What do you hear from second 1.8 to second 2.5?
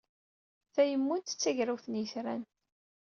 n yitran.